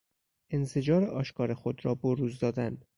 انزجار 0.49 1.03
آشکار 1.05 1.53
خود 1.53 1.85
را 1.85 1.95
بروز 1.95 2.39
دادن 2.39 2.79